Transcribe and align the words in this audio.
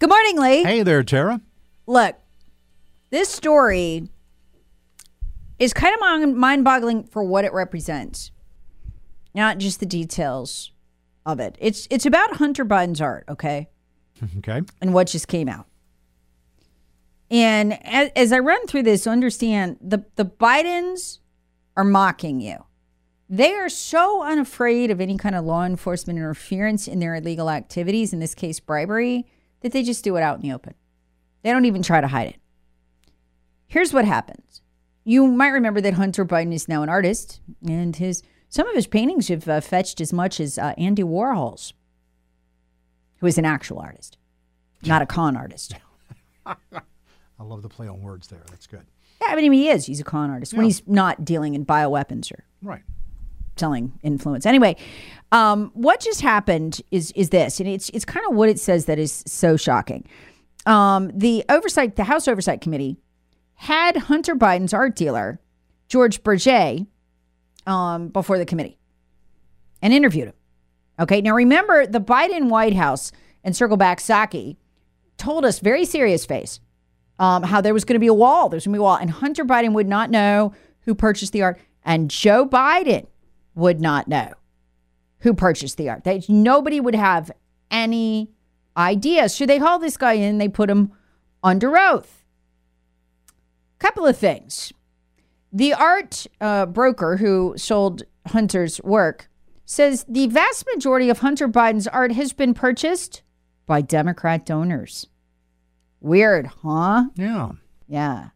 Good 0.00 0.08
morning, 0.08 0.38
Lee. 0.40 0.62
Hey 0.62 0.82
there, 0.82 1.02
Tara. 1.02 1.42
Look, 1.86 2.16
this 3.10 3.28
story 3.28 4.08
is 5.58 5.74
kind 5.74 5.94
of 5.94 6.34
mind 6.34 6.64
boggling 6.64 7.04
for 7.04 7.22
what 7.22 7.44
it 7.44 7.52
represents, 7.52 8.30
not 9.34 9.58
just 9.58 9.78
the 9.78 9.84
details 9.84 10.72
of 11.26 11.38
it. 11.38 11.58
It's, 11.60 11.86
it's 11.90 12.06
about 12.06 12.36
Hunter 12.36 12.64
Biden's 12.64 13.02
art, 13.02 13.26
okay? 13.28 13.68
Okay. 14.38 14.62
And 14.80 14.94
what 14.94 15.08
just 15.08 15.28
came 15.28 15.50
out. 15.50 15.66
And 17.30 17.78
as, 17.86 18.10
as 18.16 18.32
I 18.32 18.38
run 18.38 18.66
through 18.66 18.84
this, 18.84 19.06
understand 19.06 19.76
the, 19.82 20.06
the 20.16 20.24
Bidens 20.24 21.18
are 21.76 21.84
mocking 21.84 22.40
you. 22.40 22.64
They 23.28 23.52
are 23.52 23.68
so 23.68 24.22
unafraid 24.22 24.90
of 24.90 24.98
any 25.00 25.18
kind 25.18 25.34
of 25.34 25.44
law 25.44 25.64
enforcement 25.64 26.18
interference 26.18 26.88
in 26.88 27.00
their 27.00 27.14
illegal 27.14 27.50
activities, 27.50 28.14
in 28.14 28.18
this 28.18 28.34
case, 28.34 28.60
bribery, 28.60 29.26
that 29.60 29.72
they 29.72 29.82
just 29.82 30.04
do 30.04 30.16
it 30.16 30.22
out 30.22 30.36
in 30.36 30.42
the 30.42 30.52
open. 30.52 30.74
They 31.42 31.50
don't 31.52 31.64
even 31.64 31.82
try 31.82 32.00
to 32.00 32.08
hide 32.08 32.28
it. 32.28 32.36
Here's 33.66 33.92
what 33.92 34.04
happens. 34.04 34.62
You 35.04 35.26
might 35.26 35.48
remember 35.50 35.80
that 35.80 35.94
Hunter 35.94 36.24
Biden 36.24 36.52
is 36.52 36.68
now 36.68 36.82
an 36.82 36.88
artist, 36.88 37.40
and 37.66 37.94
his 37.96 38.22
some 38.48 38.66
of 38.66 38.74
his 38.74 38.86
paintings 38.86 39.28
have 39.28 39.48
uh, 39.48 39.60
fetched 39.60 40.00
as 40.00 40.12
much 40.12 40.40
as 40.40 40.58
uh, 40.58 40.74
Andy 40.76 41.02
Warhol's, 41.04 41.72
who 43.18 43.26
is 43.26 43.38
an 43.38 43.44
actual 43.44 43.78
artist, 43.78 44.18
not 44.84 45.02
a 45.02 45.06
con 45.06 45.36
artist. 45.36 45.74
I 46.46 47.42
love 47.42 47.62
the 47.62 47.68
play 47.68 47.86
on 47.86 48.02
words 48.02 48.26
there. 48.26 48.42
That's 48.50 48.66
good. 48.66 48.84
Yeah, 49.22 49.28
I 49.28 49.36
mean, 49.36 49.52
he 49.52 49.68
is. 49.68 49.86
He's 49.86 50.00
a 50.00 50.04
con 50.04 50.30
artist 50.30 50.52
when 50.52 50.64
he's 50.64 50.82
not 50.86 51.24
dealing 51.24 51.54
in 51.54 51.64
bioweapons 51.64 52.32
or 52.32 52.44
Right. 52.62 52.82
Selling 53.60 53.92
influence. 54.02 54.46
Anyway, 54.46 54.76
um, 55.30 55.70
what 55.74 56.00
just 56.00 56.20
happened 56.22 56.80
is 56.90 57.12
is 57.12 57.30
this, 57.30 57.60
and 57.60 57.68
it's 57.68 57.90
it's 57.90 58.04
kind 58.04 58.26
of 58.28 58.34
what 58.34 58.48
it 58.48 58.58
says 58.58 58.86
that 58.86 58.98
is 58.98 59.22
so 59.26 59.56
shocking. 59.56 60.04
Um, 60.66 61.12
the 61.14 61.44
oversight, 61.48 61.96
the 61.96 62.04
House 62.04 62.26
Oversight 62.26 62.60
Committee, 62.60 62.98
had 63.54 63.96
Hunter 63.96 64.34
Biden's 64.34 64.74
art 64.74 64.96
dealer 64.96 65.40
George 65.88 66.22
Bergès 66.22 66.86
um, 67.66 68.08
before 68.08 68.38
the 68.38 68.46
committee 68.46 68.78
and 69.82 69.92
interviewed 69.92 70.28
him. 70.28 70.34
Okay, 70.98 71.20
now 71.20 71.34
remember 71.34 71.86
the 71.86 72.00
Biden 72.00 72.48
White 72.48 72.74
House 72.74 73.12
and 73.44 73.56
circle 73.56 73.76
back 73.76 74.00
Psaki 74.00 74.56
told 75.16 75.44
us 75.44 75.60
very 75.60 75.84
serious 75.84 76.24
face 76.26 76.60
um, 77.18 77.42
how 77.42 77.60
there 77.60 77.74
was 77.74 77.84
going 77.84 77.94
to 77.94 78.00
be 78.00 78.06
a 78.06 78.14
wall. 78.14 78.48
There's 78.48 78.64
going 78.64 78.72
to 78.72 78.78
be 78.78 78.80
a 78.80 78.82
wall, 78.82 78.96
and 78.96 79.10
Hunter 79.10 79.44
Biden 79.44 79.74
would 79.74 79.86
not 79.86 80.10
know 80.10 80.54
who 80.80 80.94
purchased 80.94 81.32
the 81.32 81.42
art, 81.42 81.58
and 81.84 82.10
Joe 82.10 82.46
Biden 82.46 83.06
would 83.54 83.80
not 83.80 84.08
know 84.08 84.32
who 85.20 85.34
purchased 85.34 85.76
the 85.76 85.88
art. 85.88 86.04
They, 86.04 86.22
nobody 86.28 86.80
would 86.80 86.94
have 86.94 87.30
any 87.70 88.30
idea. 88.76 89.28
So 89.28 89.46
they 89.46 89.58
haul 89.58 89.78
this 89.78 89.96
guy 89.96 90.14
in, 90.14 90.38
they 90.38 90.48
put 90.48 90.70
him 90.70 90.92
under 91.42 91.76
oath. 91.76 92.24
Couple 93.78 94.06
of 94.06 94.16
things. 94.16 94.72
The 95.52 95.72
art 95.72 96.26
uh, 96.40 96.66
broker 96.66 97.16
who 97.16 97.54
sold 97.56 98.02
Hunter's 98.28 98.80
work 98.82 99.28
says 99.64 100.04
the 100.08 100.26
vast 100.26 100.66
majority 100.74 101.08
of 101.08 101.20
Hunter 101.20 101.48
Biden's 101.48 101.88
art 101.88 102.12
has 102.12 102.32
been 102.32 102.54
purchased 102.54 103.22
by 103.66 103.80
Democrat 103.80 104.44
donors. 104.44 105.06
Weird, 106.00 106.46
huh? 106.62 107.04
Yeah. 107.14 107.52
Yeah. 107.88 108.28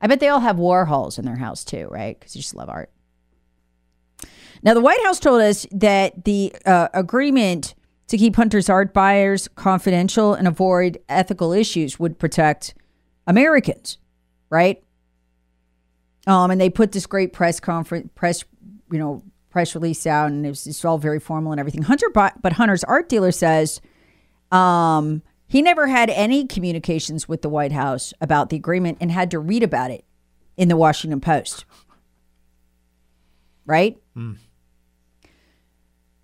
I 0.00 0.06
bet 0.06 0.20
they 0.20 0.28
all 0.28 0.40
have 0.40 0.56
Warhols 0.56 1.18
in 1.18 1.24
their 1.24 1.36
house 1.36 1.64
too, 1.64 1.88
right? 1.90 2.18
Because 2.18 2.36
you 2.36 2.42
just 2.42 2.54
love 2.54 2.68
art. 2.68 2.90
Now, 4.64 4.72
the 4.72 4.80
White 4.80 5.02
House 5.04 5.20
told 5.20 5.42
us 5.42 5.66
that 5.70 6.24
the 6.24 6.54
uh, 6.64 6.88
agreement 6.94 7.74
to 8.08 8.16
keep 8.16 8.34
Hunter's 8.36 8.70
art 8.70 8.94
buyers 8.94 9.46
confidential 9.54 10.32
and 10.34 10.48
avoid 10.48 10.98
ethical 11.08 11.52
issues 11.52 12.00
would 12.00 12.18
protect 12.18 12.74
Americans, 13.26 13.98
right? 14.48 14.82
Um, 16.26 16.50
and 16.50 16.58
they 16.58 16.70
put 16.70 16.92
this 16.92 17.06
great 17.06 17.34
press 17.34 17.60
conference, 17.60 18.08
press, 18.14 18.44
you 18.90 18.98
know, 18.98 19.22
press 19.50 19.74
release 19.74 20.06
out, 20.06 20.30
and 20.30 20.44
it 20.46 20.48
it's 20.48 20.84
all 20.84 20.98
very 20.98 21.20
formal 21.20 21.52
and 21.52 21.60
everything. 21.60 21.82
Hunter, 21.82 22.08
bought, 22.08 22.40
but 22.40 22.54
Hunter's 22.54 22.84
art 22.84 23.08
dealer 23.08 23.32
says 23.32 23.80
um, 24.50 25.22
he 25.46 25.60
never 25.60 25.86
had 25.86 26.08
any 26.10 26.46
communications 26.46 27.28
with 27.28 27.42
the 27.42 27.48
White 27.50 27.72
House 27.72 28.14
about 28.20 28.48
the 28.48 28.56
agreement 28.56 28.98
and 29.00 29.10
had 29.10 29.30
to 29.30 29.38
read 29.38 29.62
about 29.62 29.90
it 29.90 30.04
in 30.56 30.68
the 30.68 30.76
Washington 30.76 31.20
Post. 31.20 31.66
Right? 33.66 33.98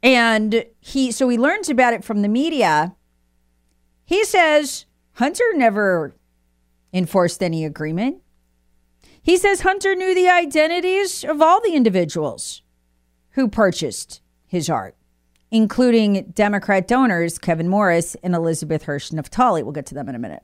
And 0.03 0.65
he, 0.81 1.13
so 1.13 1.29
he 1.29 1.39
learns 1.39 1.69
about 1.69 1.93
it 1.93 2.05
from 2.05 2.23
the 2.23 2.29
media. 2.29 2.97
He 4.05 4.25
says 4.25 4.87
Hunter 5.15 5.45
never 5.55 6.15
enforced 6.93 7.43
any 7.43 7.65
agreement. 7.65 8.23
He 9.23 9.37
says 9.37 9.61
Hunter 9.61 9.95
knew 9.95 10.15
the 10.15 10.29
identities 10.29 11.25
of 11.25 11.43
all 11.43 11.61
the 11.61 11.75
individuals 11.75 12.63
who 13.33 13.49
purchased 13.49 14.23
his 14.47 14.71
art, 14.71 14.97
including 15.51 16.33
Democrat 16.35 16.89
donors 16.89 17.39
Kevin 17.39 17.69
Morris 17.69 18.17
and 18.23 18.35
Elizabeth 18.35 18.85
Hirsch 18.85 19.11
Naftali. 19.11 19.63
We'll 19.63 19.73
get 19.73 19.87
to 19.87 19.95
them 19.95 20.09
in 20.09 20.15
a 20.15 20.19
minute. 20.19 20.43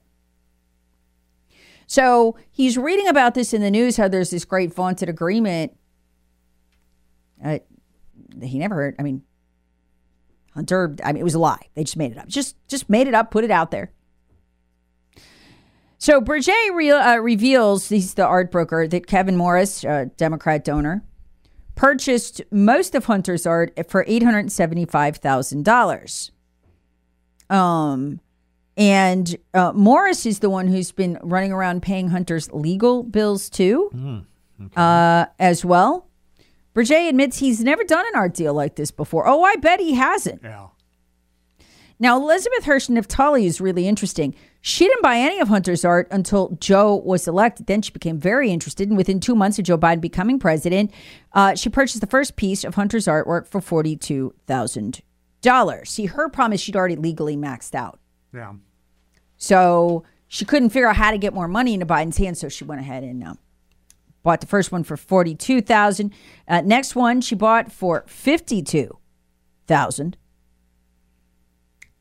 So 1.87 2.37
he's 2.51 2.77
reading 2.77 3.09
about 3.09 3.35
this 3.35 3.55
in 3.55 3.63
the 3.63 3.71
news 3.71 3.97
how 3.97 4.09
there's 4.09 4.31
this 4.31 4.45
great 4.45 4.75
vaunted 4.75 5.09
agreement. 5.09 5.77
Uh, 7.43 7.59
he 8.43 8.59
never 8.59 8.75
heard. 8.75 8.97
I 8.99 9.03
mean, 9.03 9.23
Hunter. 10.57 10.97
I 11.05 11.13
mean, 11.13 11.21
it 11.21 11.25
was 11.25 11.35
a 11.35 11.39
lie. 11.39 11.69
They 11.75 11.85
just 11.85 11.97
made 11.97 12.11
it 12.11 12.19
up. 12.19 12.27
Just 12.27 12.57
just 12.67 12.91
made 12.91 13.07
it 13.07 13.15
up. 13.15 13.31
Put 13.31 13.45
it 13.45 13.53
out 13.53 13.71
there. 13.71 13.93
So 15.99 16.21
Bergès 16.21 16.75
re- 16.75 16.91
uh, 16.91 17.17
reveals 17.19 17.89
he's 17.89 18.15
the 18.15 18.27
art 18.27 18.51
broker 18.51 18.87
that 18.89 19.07
Kevin 19.07 19.37
Morris, 19.37 19.85
a 19.85 20.07
Democrat 20.17 20.65
donor, 20.65 21.03
purchased 21.75 22.43
most 22.51 22.95
of 22.95 23.05
Hunter's 23.07 23.47
art 23.47 23.79
for 23.89 24.05
eight 24.09 24.23
hundred 24.23 24.51
seventy-five 24.51 25.19
thousand 25.19 25.65
dollars. 25.65 26.33
Um, 27.49 28.21
and 28.77 29.37
uh, 29.55 29.73
Morris 29.73 30.27
is 30.27 30.41
the 30.41 30.51
one 30.51 30.67
who's 30.69 30.93
been 30.93 31.19
running 31.23 31.53
around 31.53 31.81
paying 31.83 32.09
Hunter's 32.09 32.51
legal 32.53 33.03
bills 33.03 33.49
too, 33.49 33.91
uh, 34.77 35.27
as 35.39 35.65
well. 35.65 36.09
Bergès 36.77 37.09
admits 37.09 37.39
he's 37.39 37.65
never 37.65 37.83
done 37.85 38.05
an 38.07 38.15
art 38.15 38.35
deal 38.35 38.53
like 38.53 38.77
this 38.77 38.91
before. 38.91 39.27
Oh, 39.27 39.43
I 39.43 39.57
bet 39.57 39.81
he 39.81 39.95
hasn't. 39.95 40.43
Yeah. 40.45 40.67
Now, 41.99 42.19
Elizabeth 42.19 42.67
Hirsch 42.67 42.89
Naftali 42.89 43.47
is 43.47 43.59
really 43.59 43.89
interesting. 43.89 44.35
She 44.61 44.85
didn't 44.85 45.03
buy 45.03 45.17
any 45.17 45.41
of 45.41 45.49
Hunter's 45.49 45.83
art 45.83 46.09
until 46.11 46.51
Joe 46.61 46.95
was 46.95 47.27
elected. 47.27 47.67
Then 47.67 47.81
she 47.81 47.91
became 47.91 48.19
very 48.19 48.51
interested. 48.51 48.89
And 48.89 48.99
within 48.99 49.19
two 49.19 49.35
months 49.35 49.59
of 49.59 49.65
Joe 49.65 49.79
Biden 49.79 50.03
becoming 50.03 50.39
president, 50.39 50.93
uh, 51.33 51.55
she 51.55 51.71
purchased 51.71 52.03
the 52.03 52.07
first 52.07 52.37
piece 52.37 52.65
of 52.65 52.75
Hunter's 52.75 53.07
artwork 53.07 53.47
for 53.47 53.63
$42,000. 53.63 55.87
See, 55.87 56.07
her 56.07 56.29
promise 56.29 56.61
she'd 56.61 56.77
already 56.77 56.97
legally 56.97 57.39
maxed 57.39 57.75
out. 57.75 57.99
Yeah. 58.35 58.53
So 59.39 60.05
she 60.29 60.45
couldn't 60.45 60.71
figure 60.71 60.89
out 60.89 60.97
how 60.97 61.13
to 61.13 61.19
get 61.19 61.33
more 61.33 61.49
money 61.49 61.73
into 61.73 61.87
Biden's 61.87 62.19
hands. 62.19 62.41
So 62.41 62.51
she 62.51 62.65
went 62.65 62.83
ahead 62.83 63.03
and 63.03 63.25
uh, 63.25 63.35
bought 64.27 64.41
the 64.41 64.47
first 64.47 64.73
one 64.73 64.83
for 64.83 64.97
42,000. 64.97 66.13
Uh, 66.49 66.61
next 66.63 66.97
one 66.97 67.21
she 67.21 67.37
bought 67.37 67.71
for 67.71 68.05
52,000 68.09 70.17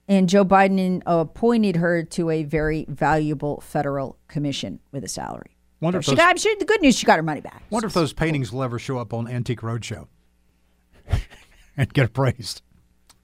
and 0.08 0.30
Joe 0.30 0.44
Biden 0.46 1.02
appointed 1.06 1.76
her 1.78 2.04
to 2.04 2.30
a 2.32 2.44
very 2.44 2.86
valuable 2.90 3.62
federal 3.62 4.18
commission 4.28 4.80
with 4.92 5.04
a 5.04 5.08
salary. 5.08 5.56
Wonder 5.82 5.98
So 5.98 6.00
if 6.00 6.06
she 6.06 6.12
those- 6.12 6.18
got, 6.26 6.40
sure 6.40 6.56
the 6.58 6.66
good 6.66 6.82
news, 6.82 6.98
she 6.98 7.06
got 7.06 7.18
her 7.18 7.24
money 7.24 7.42
back. 7.42 7.62
Wonder 7.70 7.88
if 7.88 7.94
those 7.94 8.12
paintings 8.14 8.52
will 8.52 8.64
ever 8.64 8.80
show 8.80 8.98
up 8.98 9.14
on 9.14 9.28
Antique 9.28 9.62
Roadshow 9.62 10.08
and 11.78 11.94
get 11.94 12.06
appraised. 12.06 12.62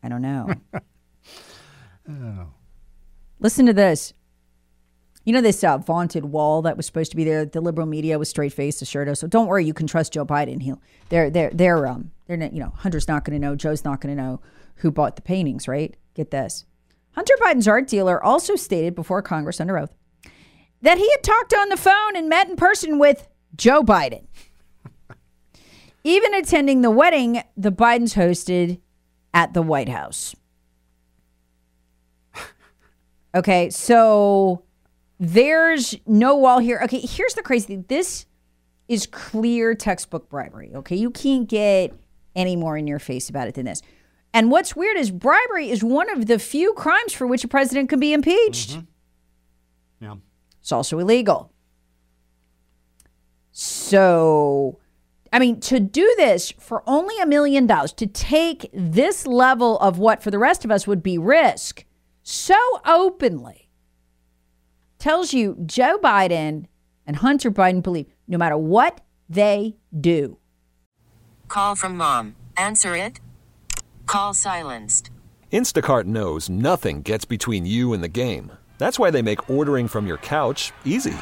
I 0.03 0.09
don't 0.09 0.21
know. 0.21 0.53
oh. 2.09 2.47
Listen 3.39 3.65
to 3.65 3.73
this. 3.73 4.13
You 5.23 5.33
know 5.33 5.41
this 5.41 5.63
uh, 5.63 5.77
vaunted 5.77 6.25
wall 6.25 6.63
that 6.63 6.77
was 6.77 6.85
supposed 6.85 7.11
to 7.11 7.17
be 7.17 7.23
there. 7.23 7.45
The 7.45 7.61
liberal 7.61 7.85
media 7.85 8.17
was 8.17 8.29
straight 8.29 8.53
faced 8.53 8.81
assured 8.81 9.07
us. 9.07 9.19
So 9.19 9.27
don't 9.27 9.47
worry, 9.47 9.65
you 9.65 9.73
can 9.73 9.87
trust 9.87 10.13
Joe 10.13 10.25
Biden. 10.25 10.61
He'll 10.61 10.81
they're 11.09 11.29
they're 11.29 11.51
they're 11.53 11.85
um 11.85 12.11
they're 12.27 12.37
not, 12.37 12.53
you 12.53 12.59
know 12.59 12.73
Hunter's 12.77 13.07
not 13.07 13.23
going 13.23 13.39
to 13.39 13.47
know. 13.47 13.55
Joe's 13.55 13.85
not 13.85 14.01
going 14.01 14.15
to 14.15 14.21
know 14.21 14.41
who 14.75 14.91
bought 14.91 15.15
the 15.15 15.21
paintings. 15.21 15.67
Right? 15.67 15.95
Get 16.15 16.31
this. 16.31 16.65
Hunter 17.11 17.33
Biden's 17.41 17.67
art 17.67 17.87
dealer 17.87 18.23
also 18.23 18.55
stated 18.55 18.95
before 18.95 19.21
Congress 19.21 19.59
under 19.59 19.77
oath 19.77 19.93
that 20.81 20.97
he 20.97 21.09
had 21.11 21.23
talked 21.23 21.53
on 21.53 21.69
the 21.69 21.77
phone 21.77 22.15
and 22.15 22.27
met 22.27 22.49
in 22.49 22.55
person 22.55 22.97
with 22.97 23.27
Joe 23.55 23.83
Biden. 23.83 24.25
Even 26.03 26.33
attending 26.33 26.81
the 26.81 26.89
wedding 26.89 27.43
the 27.55 27.71
Bidens 27.71 28.15
hosted 28.15 28.79
at 29.33 29.53
the 29.53 29.61
White 29.61 29.89
House. 29.89 30.35
Okay, 33.33 33.69
so 33.69 34.65
there's 35.21 35.95
no 36.07 36.35
wall 36.35 36.57
here. 36.57 36.81
Okay, 36.83 36.99
here's 36.99 37.35
the 37.35 37.43
crazy 37.43 37.67
thing. 37.67 37.85
This 37.87 38.25
is 38.87 39.05
clear 39.05 39.75
textbook 39.75 40.27
bribery. 40.29 40.71
Okay, 40.75 40.95
you 40.95 41.11
can't 41.11 41.47
get 41.47 41.93
any 42.35 42.55
more 42.55 42.75
in 42.75 42.87
your 42.87 42.97
face 42.97 43.29
about 43.29 43.47
it 43.47 43.53
than 43.53 43.65
this. 43.65 43.83
And 44.33 44.49
what's 44.49 44.75
weird 44.75 44.97
is 44.97 45.11
bribery 45.11 45.69
is 45.69 45.83
one 45.83 46.09
of 46.09 46.25
the 46.25 46.39
few 46.39 46.73
crimes 46.73 47.13
for 47.13 47.27
which 47.27 47.43
a 47.43 47.47
president 47.47 47.89
can 47.89 47.99
be 47.99 48.13
impeached. 48.13 48.71
Mm-hmm. 48.71 50.05
Yeah. 50.05 50.15
It's 50.59 50.71
also 50.71 50.97
illegal. 50.97 51.53
So, 53.51 54.79
I 55.31 55.37
mean, 55.37 55.59
to 55.61 55.79
do 55.79 56.11
this 56.17 56.49
for 56.49 56.81
only 56.87 57.19
a 57.19 57.27
million 57.27 57.67
dollars, 57.67 57.93
to 57.93 58.07
take 58.07 58.69
this 58.73 59.27
level 59.27 59.77
of 59.79 59.99
what 59.99 60.23
for 60.23 60.31
the 60.31 60.39
rest 60.39 60.65
of 60.65 60.71
us 60.71 60.87
would 60.87 61.03
be 61.03 61.19
risk 61.19 61.85
so 62.23 62.57
openly, 62.85 63.69
tells 65.01 65.33
you 65.33 65.57
Joe 65.65 65.99
Biden 66.01 66.67
and 67.05 67.17
Hunter 67.17 67.51
Biden 67.51 67.83
believe 67.83 68.07
no 68.27 68.37
matter 68.37 68.57
what 68.57 69.01
they 69.27 69.75
do, 69.99 70.37
Call 71.51 71.75
from 71.75 71.97
mom. 71.97 72.37
Answer 72.55 72.95
it. 72.95 73.19
Call 74.05 74.33
silenced. 74.33 75.11
Instacart 75.51 76.05
knows 76.05 76.49
nothing 76.49 77.01
gets 77.01 77.25
between 77.25 77.65
you 77.65 77.91
and 77.91 78.01
the 78.01 78.07
game. 78.07 78.53
That's 78.77 78.97
why 78.97 79.11
they 79.11 79.21
make 79.21 79.49
ordering 79.49 79.89
from 79.89 80.07
your 80.07 80.15
couch 80.19 80.71
easy. 80.85 81.17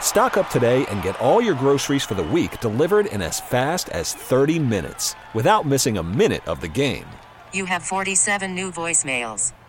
Stock 0.00 0.38
up 0.38 0.48
today 0.48 0.86
and 0.86 1.02
get 1.02 1.20
all 1.20 1.42
your 1.42 1.54
groceries 1.54 2.04
for 2.04 2.14
the 2.14 2.22
week 2.22 2.58
delivered 2.60 3.04
in 3.04 3.20
as 3.20 3.38
fast 3.38 3.90
as 3.90 4.14
30 4.14 4.58
minutes 4.58 5.14
without 5.34 5.66
missing 5.66 5.98
a 5.98 6.02
minute 6.02 6.48
of 6.48 6.62
the 6.62 6.68
game. 6.68 7.04
You 7.52 7.66
have 7.66 7.82
47 7.82 8.54
new 8.54 8.72
voicemails. 8.72 9.52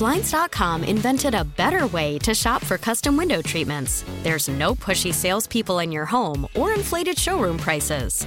Blinds.com 0.00 0.82
invented 0.82 1.34
a 1.34 1.44
better 1.44 1.86
way 1.88 2.18
to 2.20 2.34
shop 2.34 2.64
for 2.64 2.78
custom 2.78 3.18
window 3.18 3.42
treatments. 3.42 4.02
There's 4.22 4.48
no 4.48 4.74
pushy 4.74 5.12
salespeople 5.12 5.80
in 5.80 5.92
your 5.92 6.06
home 6.06 6.46
or 6.56 6.72
inflated 6.72 7.18
showroom 7.18 7.58
prices. 7.58 8.26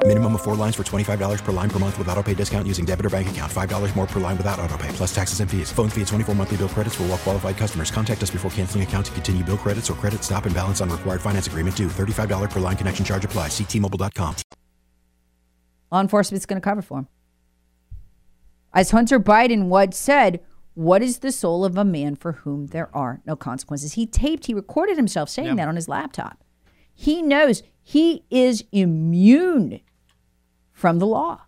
Minimum 0.11 0.35
of 0.35 0.41
four 0.41 0.55
lines 0.55 0.75
for 0.75 0.83
$25 0.83 1.41
per 1.41 1.51
line 1.53 1.69
per 1.69 1.79
month 1.79 1.97
with 1.97 2.09
auto 2.09 2.21
pay 2.21 2.33
discount 2.33 2.67
using 2.67 2.83
debit 2.83 3.05
or 3.05 3.09
bank 3.09 3.31
account. 3.31 3.49
$5 3.49 3.95
more 3.95 4.05
per 4.05 4.19
line 4.19 4.35
without 4.35 4.59
auto 4.59 4.75
pay, 4.77 4.89
plus 4.89 5.15
taxes 5.15 5.39
and 5.39 5.49
fees. 5.49 5.71
Phone 5.71 5.87
fee 5.87 6.01
at 6.01 6.07
24 6.07 6.35
monthly 6.35 6.57
bill 6.57 6.67
credits 6.67 6.95
for 6.95 7.03
all 7.03 7.09
well 7.09 7.17
qualified 7.17 7.55
customers. 7.55 7.91
Contact 7.91 8.21
us 8.21 8.29
before 8.29 8.51
canceling 8.51 8.83
account 8.83 9.05
to 9.05 9.11
continue 9.13 9.41
bill 9.41 9.57
credits 9.57 9.89
or 9.89 9.93
credit 9.93 10.21
stop 10.21 10.45
and 10.45 10.53
balance 10.53 10.81
on 10.81 10.89
required 10.89 11.21
finance 11.21 11.47
agreement 11.47 11.77
due. 11.77 11.87
$35 11.87 12.51
per 12.51 12.59
line 12.59 12.75
connection 12.75 13.05
charge 13.05 13.23
apply. 13.23 13.47
Ctmobile.com. 13.47 14.35
law 15.93 16.01
enforcement's 16.01 16.45
going 16.45 16.59
to 16.59 16.65
cover 16.65 16.81
for 16.81 16.99
him. 16.99 17.07
As 18.73 18.91
Hunter 18.91 19.17
Biden 19.17 19.67
once 19.67 19.97
said, 19.97 20.41
what 20.73 21.01
is 21.01 21.19
the 21.19 21.31
soul 21.31 21.63
of 21.63 21.77
a 21.77 21.85
man 21.85 22.17
for 22.17 22.33
whom 22.33 22.67
there 22.67 22.89
are 22.93 23.21
no 23.25 23.37
consequences? 23.37 23.93
He 23.93 24.07
taped, 24.07 24.47
he 24.47 24.53
recorded 24.53 24.97
himself 24.97 25.29
saying 25.29 25.55
that 25.55 25.69
on 25.69 25.77
his 25.77 25.87
laptop. 25.87 26.43
He 26.93 27.21
knows 27.21 27.63
he 27.81 28.25
is 28.29 28.65
immune 28.73 29.79
from 30.81 30.97
the 30.97 31.05
law. 31.05 31.39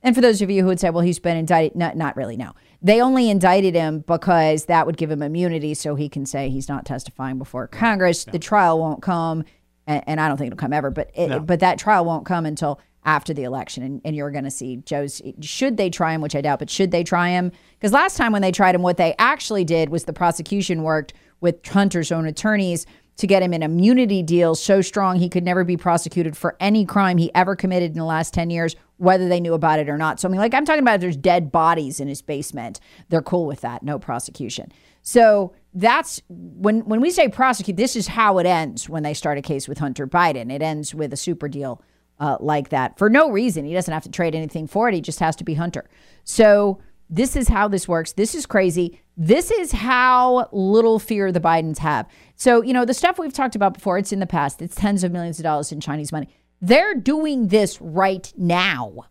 And 0.00 0.14
for 0.14 0.22
those 0.22 0.40
of 0.40 0.48
you 0.48 0.62
who 0.62 0.68
would 0.68 0.80
say, 0.80 0.88
well, 0.88 1.02
he's 1.02 1.18
been 1.18 1.36
indicted, 1.36 1.76
not, 1.76 1.96
not 1.96 2.16
really, 2.16 2.36
no. 2.36 2.52
They 2.80 3.02
only 3.02 3.28
indicted 3.28 3.74
him 3.74 3.98
because 4.06 4.66
that 4.66 4.86
would 4.86 4.96
give 4.96 5.10
him 5.10 5.22
immunity 5.22 5.74
so 5.74 5.96
he 5.96 6.08
can 6.08 6.24
say 6.24 6.48
he's 6.48 6.68
not 6.68 6.86
testifying 6.86 7.36
before 7.36 7.66
Congress. 7.66 8.24
The 8.24 8.38
trial 8.38 8.78
won't 8.78 9.02
come, 9.02 9.44
and, 9.86 10.02
and 10.06 10.20
I 10.20 10.28
don't 10.28 10.38
think 10.38 10.46
it'll 10.46 10.56
come 10.56 10.72
ever, 10.72 10.90
but 10.90 11.10
it, 11.14 11.44
but 11.44 11.60
that 11.60 11.78
trial 11.78 12.04
won't 12.04 12.24
come 12.24 12.46
until 12.46 12.80
after 13.04 13.34
the 13.34 13.42
election. 13.42 13.82
And, 13.82 14.00
and 14.04 14.16
you're 14.16 14.30
going 14.30 14.44
to 14.44 14.50
see 14.50 14.76
Joe's, 14.76 15.20
should 15.40 15.76
they 15.76 15.90
try 15.90 16.14
him, 16.14 16.22
which 16.22 16.36
I 16.36 16.40
doubt, 16.40 16.60
but 16.60 16.70
should 16.70 16.92
they 16.92 17.02
try 17.02 17.30
him? 17.30 17.50
Because 17.72 17.92
last 17.92 18.16
time 18.16 18.32
when 18.32 18.40
they 18.40 18.52
tried 18.52 18.74
him, 18.74 18.82
what 18.82 18.96
they 18.96 19.14
actually 19.18 19.64
did 19.64 19.88
was 19.90 20.04
the 20.04 20.12
prosecution 20.12 20.82
worked 20.82 21.12
with 21.40 21.66
Hunter's 21.66 22.12
own 22.12 22.26
attorneys 22.26 22.86
to 23.20 23.26
get 23.26 23.42
him 23.42 23.52
an 23.52 23.62
immunity 23.62 24.22
deal 24.22 24.54
so 24.54 24.80
strong 24.80 25.16
he 25.16 25.28
could 25.28 25.44
never 25.44 25.62
be 25.62 25.76
prosecuted 25.76 26.36
for 26.36 26.56
any 26.58 26.86
crime 26.86 27.18
he 27.18 27.30
ever 27.34 27.54
committed 27.54 27.92
in 27.92 27.98
the 27.98 28.04
last 28.04 28.32
10 28.32 28.48
years, 28.48 28.76
whether 28.96 29.28
they 29.28 29.40
knew 29.40 29.52
about 29.52 29.78
it 29.78 29.90
or 29.90 29.98
not. 29.98 30.18
So, 30.18 30.26
I 30.26 30.30
mean, 30.30 30.40
like 30.40 30.54
I'm 30.54 30.64
talking 30.64 30.82
about 30.82 31.00
there's 31.00 31.18
dead 31.18 31.52
bodies 31.52 32.00
in 32.00 32.08
his 32.08 32.22
basement, 32.22 32.80
they're 33.10 33.20
cool 33.20 33.46
with 33.46 33.60
that, 33.60 33.82
no 33.82 33.98
prosecution. 33.98 34.72
So 35.02 35.54
that's 35.74 36.22
when 36.28 36.80
when 36.86 37.00
we 37.00 37.10
say 37.10 37.28
prosecute, 37.28 37.76
this 37.76 37.94
is 37.94 38.08
how 38.08 38.38
it 38.38 38.46
ends 38.46 38.88
when 38.88 39.02
they 39.02 39.14
start 39.14 39.38
a 39.38 39.42
case 39.42 39.68
with 39.68 39.78
Hunter 39.78 40.06
Biden. 40.06 40.50
It 40.50 40.62
ends 40.62 40.94
with 40.94 41.12
a 41.12 41.16
super 41.16 41.48
deal 41.48 41.82
uh, 42.18 42.36
like 42.40 42.70
that 42.70 42.98
for 42.98 43.10
no 43.10 43.30
reason. 43.30 43.64
He 43.66 43.74
doesn't 43.74 43.92
have 43.92 44.02
to 44.04 44.10
trade 44.10 44.34
anything 44.34 44.66
for 44.66 44.88
it. 44.88 44.94
He 44.94 45.00
just 45.00 45.20
has 45.20 45.36
to 45.36 45.44
be 45.44 45.54
Hunter. 45.54 45.88
So 46.24 46.80
this 47.10 47.34
is 47.34 47.48
how 47.48 47.66
this 47.66 47.88
works. 47.88 48.12
This 48.12 48.34
is 48.34 48.46
crazy. 48.46 49.02
This 49.16 49.50
is 49.50 49.72
how 49.72 50.48
little 50.52 51.00
fear 51.00 51.32
the 51.32 51.40
Bidens 51.40 51.78
have. 51.78 52.08
So, 52.36 52.62
you 52.62 52.72
know, 52.72 52.84
the 52.84 52.94
stuff 52.94 53.18
we've 53.18 53.32
talked 53.32 53.56
about 53.56 53.74
before, 53.74 53.98
it's 53.98 54.12
in 54.12 54.20
the 54.20 54.26
past. 54.26 54.62
It's 54.62 54.76
tens 54.76 55.02
of 55.02 55.10
millions 55.10 55.38
of 55.38 55.42
dollars 55.42 55.72
in 55.72 55.80
Chinese 55.80 56.12
money. 56.12 56.28
They're 56.62 56.94
doing 56.94 57.48
this 57.48 57.80
right 57.80 58.32
now. 58.36 59.06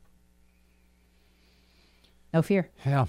No 2.33 2.41
fear. 2.41 2.69
Yeah. 2.85 3.07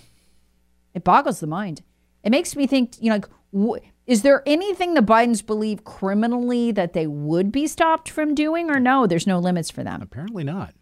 It 0.93 1.05
boggles 1.05 1.41
the 1.41 1.47
mind. 1.47 1.83
It 2.25 2.31
makes 2.31 2.57
me 2.57 2.67
think, 2.67 3.01
you 3.01 3.11
know, 3.11 3.17
like, 3.17 3.29
wh- 3.55 3.87
is 4.07 4.23
there 4.23 4.43
anything 4.45 4.95
the 4.95 5.03
Bidens 5.03 5.47
believe 5.47 5.85
criminally 5.85 6.73
that 6.73 6.95
they 6.95 7.07
would 7.07 7.53
be 7.53 7.69
stopped 7.69 8.11
from 8.11 8.35
doing, 8.35 8.71
or 8.71 8.81
no? 8.81 9.07
There's 9.07 9.27
no 9.27 9.39
limits 9.39 9.71
for 9.71 9.85
them. 9.85 10.03
Apparently 10.03 10.43
not. 10.43 10.75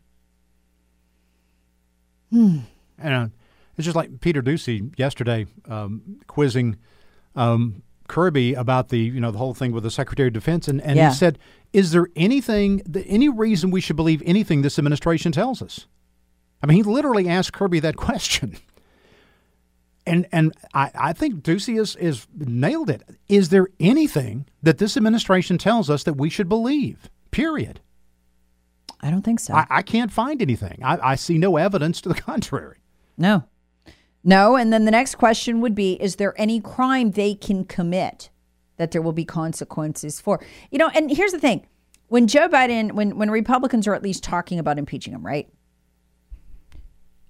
Hmm. 2.30 2.58
And 2.98 3.14
uh, 3.14 3.28
it's 3.78 3.84
just 3.86 3.96
like 3.96 4.20
Peter 4.20 4.42
Doocy 4.42 4.92
yesterday 4.98 5.46
um, 5.68 6.20
quizzing 6.26 6.76
um, 7.36 7.82
Kirby 8.08 8.54
about 8.54 8.88
the 8.90 8.98
you 8.98 9.20
know 9.20 9.30
the 9.30 9.38
whole 9.38 9.54
thing 9.54 9.72
with 9.72 9.84
the 9.84 9.90
Secretary 9.90 10.26
of 10.28 10.34
Defense, 10.34 10.68
and, 10.68 10.80
and 10.82 10.96
Yeah. 10.96 11.08
he 11.10 11.14
said, 11.14 11.38
"Is 11.72 11.92
there 11.92 12.08
anything, 12.16 12.80
th- 12.80 13.06
any 13.08 13.28
reason 13.28 13.70
we 13.70 13.80
should 13.80 13.96
believe 13.96 14.22
anything 14.26 14.62
this 14.62 14.78
administration 14.78 15.32
tells 15.32 15.62
us?" 15.62 15.86
I 16.62 16.66
mean, 16.66 16.76
he 16.78 16.82
literally 16.82 17.28
asked 17.28 17.52
Kirby 17.52 17.80
that 17.80 17.96
question. 18.08 18.56
And 20.06 20.26
and 20.32 20.54
I, 20.72 20.90
I 20.94 21.12
think 21.12 21.42
Doocy 21.42 21.78
is, 21.78 21.94
is 21.96 22.26
nailed 22.34 22.88
it. 22.88 23.02
Is 23.28 23.50
there 23.50 23.68
anything 23.78 24.46
that 24.62 24.78
this 24.78 24.96
administration 24.96 25.58
tells 25.58 25.90
us 25.90 26.02
that 26.04 26.14
we 26.14 26.30
should 26.30 26.48
believe? 26.48 27.10
Period. 27.30 27.80
I 29.02 29.10
don't 29.10 29.22
think 29.22 29.38
so. 29.38 29.52
I, 29.54 29.66
I 29.70 29.82
can't 29.82 30.10
find 30.10 30.40
anything. 30.42 30.80
I, 30.82 31.10
I 31.10 31.14
see 31.14 31.36
no 31.38 31.56
evidence 31.58 32.00
to 32.00 32.08
the 32.08 32.14
contrary. 32.20 32.78
No. 33.18 33.44
No. 34.28 34.56
And 34.56 34.70
then 34.72 34.84
the 34.84 34.90
next 34.90 35.14
question 35.14 35.60
would 35.62 35.74
be 35.74 35.94
Is 35.94 36.16
there 36.16 36.34
any 36.36 36.60
crime 36.60 37.12
they 37.12 37.34
can 37.34 37.64
commit 37.64 38.28
that 38.76 38.90
there 38.90 39.00
will 39.00 39.12
be 39.12 39.24
consequences 39.24 40.20
for? 40.20 40.44
You 40.70 40.78
know, 40.78 40.90
and 40.94 41.10
here's 41.10 41.32
the 41.32 41.38
thing 41.38 41.66
when 42.08 42.26
Joe 42.26 42.48
Biden, 42.48 42.92
when, 42.92 43.16
when 43.16 43.30
Republicans 43.30 43.86
are 43.86 43.94
at 43.94 44.02
least 44.02 44.22
talking 44.22 44.58
about 44.58 44.78
impeaching 44.78 45.14
him, 45.14 45.24
right? 45.24 45.48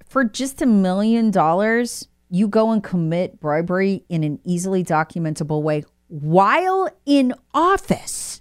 For 0.09 0.25
just 0.25 0.62
a 0.62 0.67
million 0.67 1.31
dollars, 1.31 2.09
you 2.31 2.49
go 2.49 2.71
and 2.73 2.83
commit 2.83 3.38
bribery 3.38 4.05
in 4.09 4.25
an 4.25 4.40
easily 4.45 4.83
documentable 4.83 5.62
way 5.62 5.85
while 6.09 6.88
in 7.05 7.35
office 7.52 8.40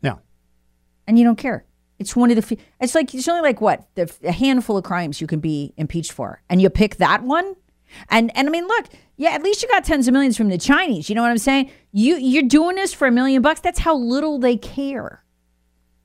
Yeah. 0.00 0.16
and 1.06 1.18
you 1.18 1.24
don't 1.24 1.36
care. 1.36 1.65
It's 1.98 2.14
one 2.14 2.30
of 2.30 2.36
the. 2.36 2.42
Few, 2.42 2.56
it's 2.80 2.94
like 2.94 3.14
it's 3.14 3.26
only 3.28 3.42
like 3.42 3.60
what 3.60 3.86
the, 3.94 4.12
a 4.24 4.32
handful 4.32 4.76
of 4.76 4.84
crimes 4.84 5.20
you 5.20 5.26
can 5.26 5.40
be 5.40 5.72
impeached 5.76 6.12
for, 6.12 6.42
and 6.50 6.60
you 6.60 6.68
pick 6.70 6.96
that 6.96 7.22
one. 7.22 7.54
And 8.10 8.36
and 8.36 8.48
I 8.48 8.50
mean, 8.50 8.66
look, 8.66 8.86
yeah, 9.16 9.30
at 9.30 9.42
least 9.42 9.62
you 9.62 9.68
got 9.68 9.84
tens 9.84 10.06
of 10.08 10.12
millions 10.12 10.36
from 10.36 10.48
the 10.48 10.58
Chinese. 10.58 11.08
You 11.08 11.14
know 11.14 11.22
what 11.22 11.30
I'm 11.30 11.38
saying? 11.38 11.70
You 11.92 12.16
you're 12.16 12.42
doing 12.42 12.76
this 12.76 12.92
for 12.92 13.06
a 13.08 13.10
million 13.12 13.40
bucks. 13.42 13.60
That's 13.60 13.78
how 13.78 13.96
little 13.96 14.38
they 14.38 14.56
care. 14.56 15.22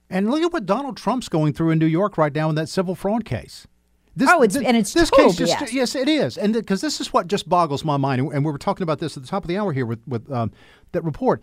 And 0.10 0.29
look 0.29 0.41
at 0.43 0.51
what 0.53 0.65
Donald 0.65 0.98
Trump's 0.98 1.29
going 1.29 1.53
through 1.53 1.71
in 1.71 1.79
New 1.79 1.86
York 1.86 2.17
right 2.17 2.33
now 2.33 2.50
in 2.50 2.55
that 2.55 2.67
civil 2.69 2.95
fraud 2.95 3.24
case. 3.25 3.65
This, 4.13 4.29
Oh, 4.29 4.43
it's- 4.43 4.62
and 4.62 4.75
it's 4.75 4.91
this 4.93 5.10
case 5.10 5.38
just 5.38 5.53
BS. 5.57 5.71
yes, 5.74 5.95
it 5.95 6.10
is, 6.10 6.38
and 6.38 6.53
because 6.53 6.81
this 6.81 7.00
is 7.00 7.13
what 7.13 7.27
just 7.27 7.48
boggles 7.48 7.86
my 7.86 7.95
mind, 7.95 8.19
and 8.21 8.43
we 8.45 8.51
were 8.51 8.57
talking 8.57 8.83
about 8.83 9.00
this 9.00 9.15
at 9.15 9.24
the 9.24 9.29
top 9.29 9.43
of 9.45 9.48
the 9.48 9.57
hour 9.57 9.71
here 9.71 9.86
with 9.86 10.05
with 10.07 10.29
um, 10.31 10.51
that 10.91 11.03
report. 11.03 11.41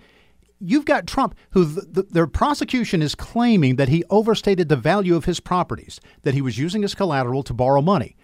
You've 0.60 0.84
got 0.84 1.06
Trump, 1.06 1.36
who 1.50 1.64
the, 1.64 1.82
the, 1.82 2.02
their 2.02 2.26
prosecution 2.26 3.00
is 3.00 3.14
claiming 3.14 3.76
that 3.76 3.88
he 3.88 4.04
overstated 4.10 4.68
the 4.68 4.76
value 4.76 5.14
of 5.14 5.24
his 5.24 5.40
properties, 5.40 6.00
that 6.22 6.34
he 6.34 6.42
was 6.42 6.58
using 6.58 6.82
as 6.82 6.94
collateral 6.94 7.42
to 7.44 7.54
borrow 7.54 7.80
money. 7.80 8.16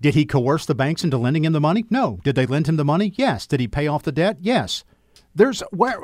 Did 0.00 0.14
he 0.14 0.26
coerce 0.26 0.66
the 0.66 0.74
banks 0.74 1.04
into 1.04 1.16
lending 1.16 1.44
him 1.44 1.52
the 1.52 1.60
money? 1.60 1.84
No. 1.88 2.18
Did 2.24 2.34
they 2.34 2.46
lend 2.46 2.68
him 2.68 2.76
the 2.76 2.84
money? 2.84 3.12
Yes. 3.16 3.46
Did 3.46 3.60
he 3.60 3.68
pay 3.68 3.86
off 3.86 4.02
the 4.02 4.12
debt? 4.12 4.38
Yes. 4.40 4.84
There's 5.34 5.60
where 5.70 6.00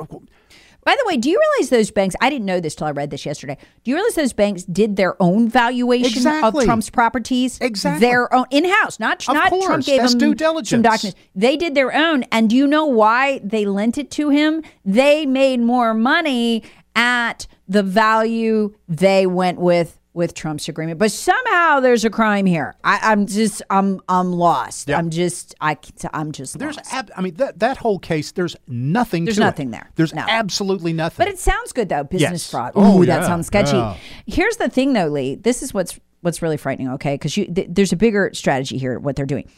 By 0.85 0.97
the 0.97 1.05
way, 1.07 1.17
do 1.17 1.31
you 1.31 1.41
realize 1.41 1.71
those 1.71 1.91
banks? 1.93 2.17
I 2.21 2.29
didn't 2.29 2.45
know 2.47 2.59
this 2.59 2.75
till 2.75 2.87
I 2.87 2.91
read 2.91 3.11
this 3.11 3.25
yesterday. 3.25 3.57
Do 3.85 3.91
you 3.91 3.97
realize 3.97 4.15
those 4.17 4.33
banks 4.33 4.65
did 4.65 4.97
their 4.97 5.21
own 5.23 5.49
valuation 5.49 6.07
Exactly. 6.13 6.63
of 6.63 6.67
Trump's 6.67 6.91
properties? 6.91 7.59
Exactly. 7.61 8.01
their 8.07 8.33
own 8.35 8.47
in 8.51 8.65
house, 8.65 8.99
not 8.99 9.27
Of 9.29 9.35
not 9.35 9.49
Trump 9.63 9.85
gave 9.87 10.01
That's 10.01 10.13
them 10.15 10.19
due 10.19 10.27
some 10.31 10.35
diligence. 10.35 10.83
documents. 10.83 11.19
They 11.37 11.57
did 11.57 11.75
their 11.77 11.95
own, 11.95 12.25
and 12.33 12.51
do 12.51 12.57
you 12.57 12.67
know 12.67 12.85
why 12.87 13.41
they 13.45 13.65
lent 13.65 13.97
it 13.97 14.11
to 14.13 14.31
him? 14.31 14.63
They 14.85 15.25
made 15.25 15.61
more 15.61 15.95
money 15.95 16.65
at 16.97 17.47
the 17.69 17.83
value 17.83 18.75
they 18.89 19.27
went 19.27 19.59
with 19.61 19.99
with 20.15 20.35
Trump's 20.35 20.69
agreement. 20.69 20.99
But 20.99 21.11
somehow 21.11 21.81
there's 21.81 22.05
a 22.05 22.11
crime 22.11 22.45
here. 22.47 22.75
I, 22.85 22.99
I'm 23.03 23.27
just 23.27 23.63
I'm 23.71 24.01
I'm 24.09 24.33
lost. 24.33 24.89
Yeah. 24.89 24.99
I'm 24.99 25.09
just 25.11 25.55
I 25.61 25.77
I'm 26.13 26.33
just 26.33 26.59
there's 26.59 26.77
lost. 26.77 26.93
ab- 26.93 27.11
I 27.17 27.23
mean 27.23 27.35
that 27.35 27.59
that 27.61 27.79
whole 27.79 27.99
case 27.99 28.33
there's 28.33 28.55
nothing 28.69 29.25
There's 29.25 29.37
to 29.37 29.43
it. 29.43 29.47
nothing 29.47 29.71
there. 29.71 29.91
There's 29.95 30.15
No. 30.15 30.25
absolutely 30.29 30.93
nothing. 30.93 31.25
But 31.25 31.33
it 31.33 31.39
sounds 31.39 31.73
good 31.73 31.89
though, 31.89 32.05
business 32.05 32.31
Yes. 32.45 32.51
fraud. 32.51 32.73
Oh, 32.75 33.01
Ooh, 33.01 33.07
that 33.07 33.25
sounds 33.25 33.47
sketchy. 33.47 33.77
yeah. 33.77 33.97
Here's 34.27 34.57
the 34.59 34.69
thing 34.69 34.93
though, 34.93 35.07
Lee. 35.09 35.35
This 35.37 35.63
is 35.63 35.73
what's 35.73 35.99
what's 36.21 36.43
really 36.43 36.57
frightening, 36.57 36.89
okay? 36.91 37.15
Because 37.15 37.35
th- 37.35 37.49
there's 37.71 37.93
a 37.93 37.97
bigger 37.97 38.31
strategy 38.35 38.77
here 38.79 38.99
what 38.99 39.17
they're 39.17 39.27
doing. 39.27 39.49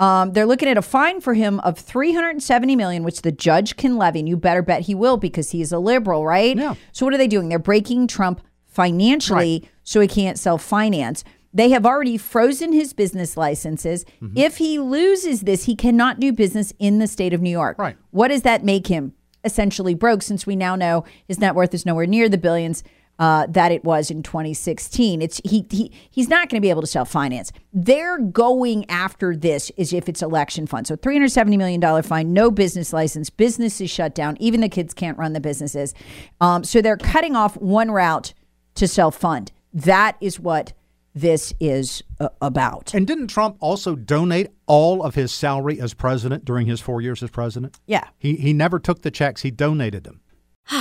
Um, 0.00 0.32
they're 0.32 0.46
looking 0.46 0.68
at 0.68 0.76
a 0.76 0.82
fine 0.82 1.20
for 1.20 1.34
him 1.34 1.60
of 1.60 1.78
370 1.78 2.74
million, 2.76 3.04
which 3.04 3.22
the 3.22 3.30
judge 3.32 3.76
can 3.76 3.96
levy, 3.96 4.18
and 4.18 4.28
you 4.28 4.36
better 4.36 4.60
bet 4.60 4.82
he 4.82 4.94
will 4.94 5.16
because 5.16 5.50
he's 5.50 5.70
a 5.72 5.78
liberal, 5.78 6.26
right? 6.26 6.56
Yeah. 6.56 6.74
So 6.92 7.06
what 7.06 7.14
are 7.14 7.18
they 7.18 7.28
doing? 7.28 7.48
They're 7.48 7.58
breaking 7.60 8.08
Trump 8.08 8.40
financially 8.74 9.68
so 9.84 10.00
he 10.00 10.08
can't 10.08 10.38
self 10.38 10.62
finance. 10.62 11.24
They 11.52 11.70
have 11.70 11.86
already 11.86 12.18
frozen 12.18 12.72
his 12.72 12.92
business 12.92 13.36
licenses. 13.36 14.04
Mm-hmm. 14.20 14.36
If 14.36 14.56
he 14.56 14.80
loses 14.80 15.42
this, 15.42 15.64
he 15.64 15.76
cannot 15.76 16.18
do 16.18 16.32
business 16.32 16.72
in 16.80 16.98
the 16.98 17.06
state 17.06 17.32
of 17.32 17.40
New 17.40 17.50
York. 17.50 17.78
Right. 17.78 17.96
What 18.10 18.28
does 18.28 18.42
that 18.42 18.64
make 18.64 18.88
him? 18.88 19.14
Essentially 19.44 19.94
broke, 19.94 20.22
since 20.22 20.46
we 20.46 20.56
now 20.56 20.74
know 20.74 21.04
his 21.28 21.38
net 21.38 21.54
worth 21.54 21.74
is 21.74 21.86
nowhere 21.86 22.06
near 22.06 22.28
the 22.28 22.38
billions 22.38 22.82
uh, 23.18 23.46
that 23.48 23.70
it 23.70 23.84
was 23.84 24.10
in 24.10 24.22
2016. 24.22 25.22
It's 25.22 25.40
he 25.44 25.66
he 25.70 25.92
he's 26.10 26.28
not 26.28 26.48
going 26.48 26.60
to 26.60 26.60
be 26.60 26.70
able 26.70 26.80
to 26.80 26.86
self 26.86 27.10
finance. 27.10 27.52
They're 27.72 28.18
going 28.18 28.88
after 28.90 29.36
this 29.36 29.70
as 29.78 29.92
if 29.92 30.08
it's 30.08 30.22
election 30.22 30.66
fund. 30.66 30.86
So 30.86 30.96
370 30.96 31.56
million 31.56 31.80
dollar 31.80 32.02
fine, 32.02 32.32
no 32.32 32.50
business 32.50 32.92
license, 32.92 33.30
business 33.30 33.80
is 33.80 33.90
shut 33.90 34.14
down. 34.14 34.36
Even 34.40 34.60
the 34.60 34.68
kids 34.68 34.94
can't 34.94 35.16
run 35.18 35.32
the 35.32 35.40
businesses. 35.40 35.94
Um, 36.40 36.64
so 36.64 36.82
they're 36.82 36.96
cutting 36.96 37.36
off 37.36 37.56
one 37.56 37.90
route 37.90 38.34
to 38.74 38.88
self 38.88 39.16
fund. 39.16 39.52
That 39.72 40.16
is 40.20 40.38
what 40.38 40.72
this 41.14 41.54
is 41.60 42.02
uh, 42.18 42.28
about. 42.40 42.92
and 42.92 43.06
didn't 43.06 43.28
Trump 43.28 43.56
also 43.60 43.94
donate 43.94 44.48
all 44.66 45.02
of 45.04 45.14
his 45.14 45.30
salary 45.32 45.80
as 45.80 45.94
president 45.94 46.44
during 46.44 46.66
his 46.66 46.80
four 46.80 47.00
years 47.00 47.22
as 47.22 47.30
president? 47.30 47.78
Yeah. 47.86 48.08
He 48.18 48.36
he 48.36 48.52
never 48.52 48.78
took 48.78 49.02
the 49.02 49.10
checks; 49.10 49.42
he 49.42 49.50
donated 49.50 50.04
them. 50.04 50.20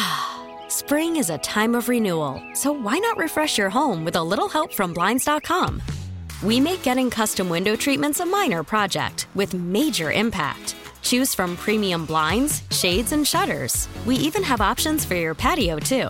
Spring 0.69 1.17
is 1.17 1.29
a 1.29 1.37
time 1.39 1.75
of 1.75 1.87
renewal, 1.87 2.41
so 2.53 2.71
why 2.71 2.97
not 2.97 3.17
refresh 3.17 3.57
your 3.57 3.69
home 3.69 4.03
with 4.03 4.15
a 4.15 4.23
little 4.23 4.49
help 4.49 4.73
from 4.73 4.91
Blinds.com? 4.93 5.81
We 6.43 6.59
make 6.59 6.81
getting 6.81 7.09
custom 7.09 7.47
window 7.47 7.75
treatments 7.75 8.19
a 8.19 8.25
minor 8.25 8.63
project 8.63 9.27
with 9.35 9.53
major 9.53 10.11
impact. 10.11 10.75
Choose 11.03 11.35
from 11.35 11.55
premium 11.57 12.05
blinds, 12.05 12.63
shades, 12.71 13.11
and 13.11 13.25
shutters. 13.27 13.87
We 14.05 14.15
even 14.15 14.41
have 14.43 14.61
options 14.61 15.05
for 15.05 15.15
your 15.15 15.35
patio, 15.35 15.77
too. 15.77 16.09